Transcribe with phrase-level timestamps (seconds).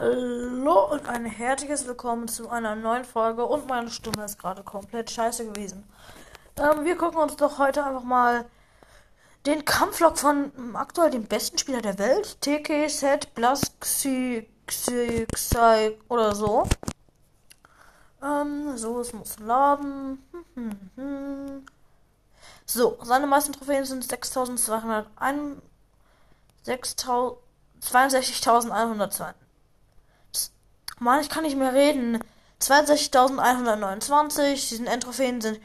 [0.00, 5.10] Hallo und ein herzliches Willkommen zu einer neuen Folge und meine Stimme ist gerade komplett
[5.10, 5.82] scheiße gewesen.
[6.56, 8.44] Ähm, wir gucken uns doch heute einfach mal
[9.44, 15.98] den Kampflog von aktuell dem besten Spieler der Welt, TK Set Blas Xi Xi Xi
[16.08, 16.62] oder so.
[18.22, 20.22] Ähm, so, es muss laden.
[22.70, 25.62] So, seine meisten Trophäen sind 6201
[26.66, 29.34] 62.102.
[31.00, 32.18] Mann, ich kann nicht mehr reden.
[32.60, 34.68] 62.129.
[34.68, 35.58] Diesen Endtrophäen sind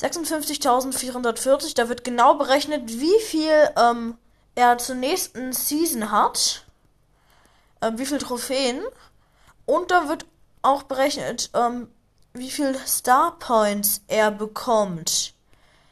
[0.00, 1.74] 56.440.
[1.74, 4.18] Da wird genau berechnet, wie viel ähm,
[4.54, 6.64] er zur nächsten Season hat.
[7.82, 8.82] Ähm, wie viel Trophäen.
[9.66, 10.26] Und da wird
[10.62, 11.88] auch berechnet, ähm,
[12.32, 15.34] wie viel Star Points er bekommt.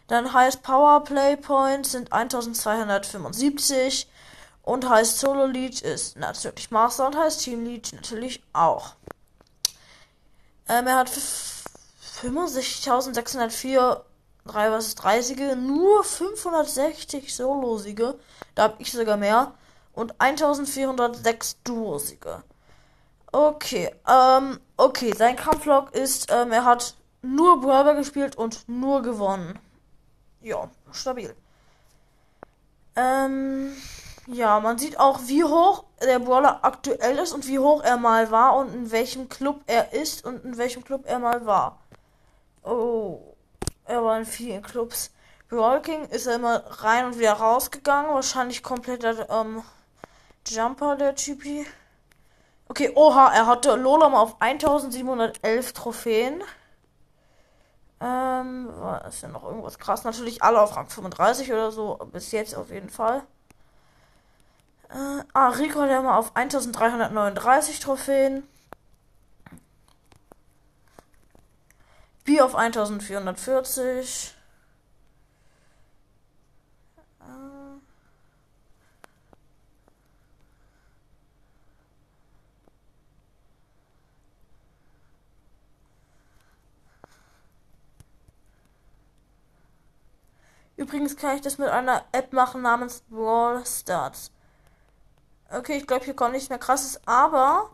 [0.08, 4.08] Dann heißt Powerplay Points sind 1275.
[4.62, 8.94] Und heißt Solo Lead ist natürlich Master und heißt Team Lead natürlich auch.
[10.68, 11.10] Ähm, er hat
[12.22, 14.02] 65.604
[14.44, 18.18] 3 was 30 nur 560 Solo-Siege.
[18.54, 19.54] Da habe ich sogar mehr.
[19.92, 22.42] Und 1406 Duo-Siege.
[23.30, 29.58] Okay, ähm, okay, sein Kampflog ist, ähm, er hat nur Brawler gespielt und nur gewonnen.
[30.40, 31.34] Ja, stabil.
[32.96, 33.74] Ähm,
[34.32, 38.30] ja, man sieht auch, wie hoch der Brawler aktuell ist und wie hoch er mal
[38.30, 41.78] war und in welchem Club er ist und in welchem Club er mal war.
[42.62, 43.20] Oh,
[43.84, 45.10] er war in vielen Clubs.
[45.48, 48.14] Brawl King ist er immer rein und wieder rausgegangen.
[48.14, 49.62] Wahrscheinlich kompletter ähm,
[50.48, 51.66] Jumper, der Typi.
[52.68, 56.42] Okay, oha, er hatte Lola mal auf 1711 Trophäen.
[58.00, 58.70] Ähm,
[59.06, 60.04] ist ja noch irgendwas krass.
[60.04, 61.96] Natürlich alle auf Rang 35 oder so.
[62.10, 63.22] Bis jetzt auf jeden Fall.
[64.92, 68.46] Äh, ah, Rico ja mal auf 1339 Trophäen.
[72.24, 74.34] B auf 1440.
[77.20, 77.24] Äh.
[90.76, 94.32] Übrigens kann ich das mit einer App machen namens Brawl Starts.
[95.52, 97.70] Okay, ich glaube, hier kommt nichts mehr krasses, aber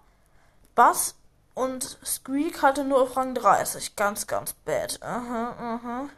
[0.74, 1.14] Bass
[1.54, 3.94] und Squeak hatte nur auf Rang 30.
[3.94, 5.00] Ganz, ganz bad.
[5.02, 6.08] Aha, aha.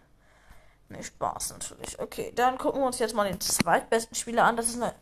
[0.89, 1.99] Nee, Spaß natürlich.
[1.99, 4.57] Okay, dann gucken wir uns jetzt mal den zweitbesten Spieler an.
[4.57, 4.95] Das ist eine.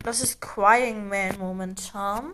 [0.00, 2.32] Das ist Crying Man momentan.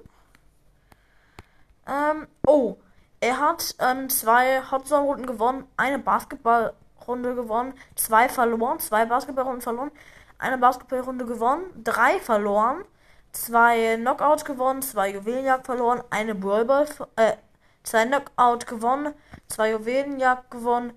[1.86, 2.76] Ähm, oh.
[3.20, 9.92] Er hat ähm, zwei Hotzone-Runden gewonnen, eine Basketballrunde gewonnen, zwei verloren, zwei Basketballrunden verloren,
[10.38, 12.84] eine Basketballrunde gewonnen, drei verloren,
[13.32, 17.36] zwei Knockout gewonnen, zwei Juwelenjagd verloren, eine Brawlball, äh,
[17.82, 19.14] zwei Knockout gewonnen,
[19.48, 20.92] zwei Juwelenjagd gewonnen,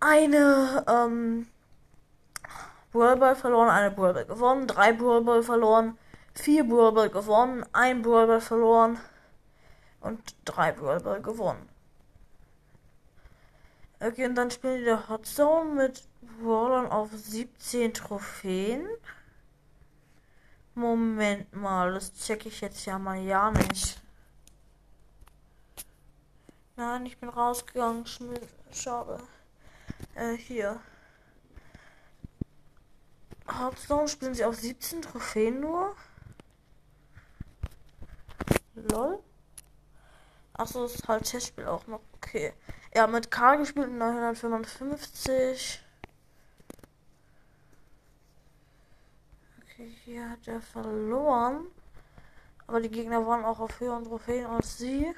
[0.00, 1.48] eine, ähm,
[2.92, 5.98] Brawlball verloren, eine Brawlball gewonnen, drei Brawlball verloren,
[6.34, 8.98] vier Brawlball gewonnen, ein Brawlball verloren
[10.00, 11.68] und drei Brawlball gewonnen.
[14.00, 16.02] Okay, und dann spielen der Hot Zone mit
[16.40, 18.88] Brawlern auf 17 Trophäen.
[20.80, 24.00] Moment mal, das checke ich jetzt ja mal ja nicht.
[26.76, 28.06] Nein, ich bin rausgegangen.
[28.72, 29.18] Schade.
[30.14, 30.80] Äh, hier.
[33.46, 35.94] Hearthstone spielen sie auf 17 Trophäen nur.
[38.74, 39.22] Lol.
[40.54, 42.00] Achso, das ist halt Testspiel auch noch.
[42.14, 42.54] Okay.
[42.94, 45.82] Ja, mit K gespielt 955.
[50.04, 51.66] hier hat er verloren.
[52.66, 55.12] Aber die Gegner waren auch auf höheren Trophäen als sie.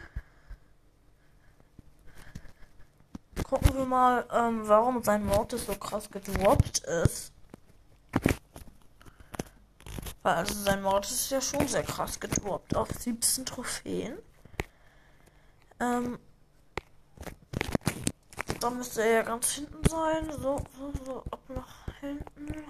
[3.44, 7.32] Gucken wir mal, ähm, warum sein Mortis so krass gedroppt ist.
[10.22, 12.76] Weil also sein Mortis ist ja schon sehr krass gedroppt.
[12.76, 14.18] Auf 17 Trophäen.
[15.80, 16.18] Ähm,
[18.60, 20.30] da müsste er ja ganz hinten sein.
[20.30, 22.64] So, so, so, ab nach hinten.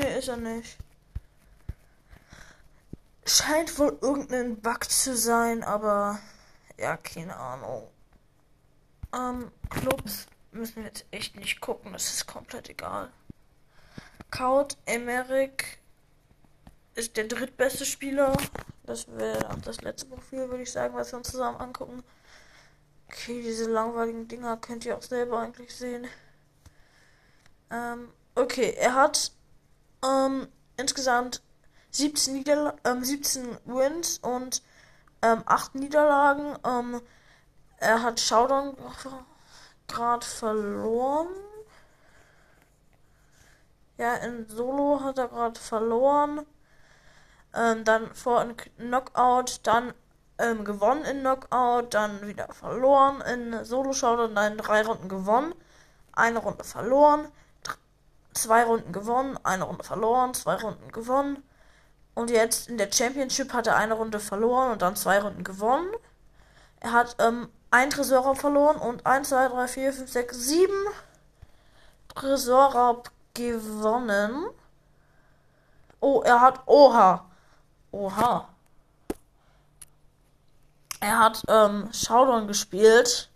[0.00, 0.78] Nee, ist er nicht.
[3.26, 6.18] Scheint wohl irgendein Bug zu sein, aber
[6.78, 7.86] ja, keine Ahnung.
[9.14, 13.10] Ähm, Clubs müssen wir jetzt echt nicht gucken, das ist komplett egal.
[14.30, 15.80] Kaut Emerick
[16.94, 18.34] ist der drittbeste Spieler.
[18.84, 22.02] Das wäre auch das letzte Profil, würde ich sagen, was wir uns zusammen angucken.
[23.06, 26.06] Okay, diese langweiligen Dinger könnt ihr auch selber eigentlich sehen.
[27.70, 29.32] Ähm, okay, er hat
[30.04, 31.42] ähm, insgesamt
[31.90, 34.62] 17, Niederla ähm, 17 Wins und
[35.22, 36.56] ähm, 8 Niederlagen.
[36.64, 37.00] Ähm,
[37.78, 38.76] er hat Showdown
[39.88, 41.28] gerade verloren.
[43.98, 46.46] Ja, in Solo hat er gerade verloren.
[47.54, 49.92] Ähm, dann vor in Knockout, dann
[50.38, 55.54] ähm, gewonnen in Knockout, dann wieder verloren in Solo Showdown, dann drei Runden gewonnen,
[56.12, 57.28] eine Runde verloren,
[58.32, 61.42] zwei Runden gewonnen, eine Runde verloren, zwei Runden gewonnen.
[62.14, 65.88] Und jetzt in der Championship hat er eine Runde verloren und dann zwei Runden gewonnen.
[66.80, 70.72] Er hat ähm, ein Tresorraub verloren und 1, 2, 3, 4, 5, 6, 7
[72.14, 74.46] Tresorraub gewonnen.
[76.00, 76.60] Oh, er hat.
[76.66, 77.26] Oha.
[77.92, 78.48] Oha.
[81.00, 83.30] Er hat ähm, Showdown gespielt.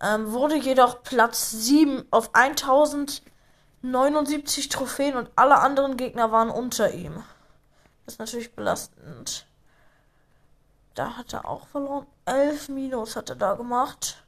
[0.00, 2.34] Ähm, wurde jedoch Platz 7 auf
[3.82, 7.24] 1079 Trophäen und alle anderen Gegner waren unter ihm.
[8.04, 9.46] Das ist natürlich belastend.
[10.94, 12.06] Da hat er auch verloren.
[12.26, 14.22] 11 Minus hat er da gemacht.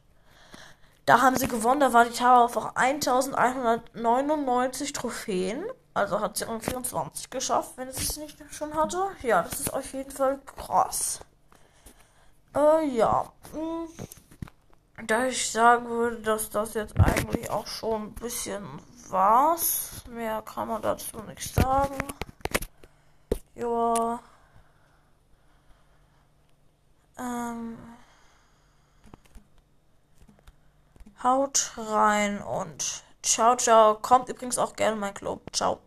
[1.07, 1.81] Da haben sie gewonnen.
[1.81, 5.65] Da war die Tower auf 1199 Trophäen.
[5.93, 9.09] Also hat sie Rang 24 geschafft, wenn es es nicht schon hatte.
[9.23, 11.21] Ja, das ist auf jeden Fall krass.
[12.57, 13.33] Äh, ja.
[13.53, 13.89] Hm.
[15.07, 18.65] Da ich sagen würde, dass das jetzt eigentlich auch schon ein bisschen
[19.11, 20.03] war's.
[20.09, 21.99] Mehr kann man dazu nicht sagen.
[23.55, 24.21] Ja.
[27.19, 27.79] Ähm.
[31.23, 33.95] Haut rein und ciao, ciao.
[33.95, 35.43] Kommt übrigens auch gerne in mein Club.
[35.53, 35.81] Ciao.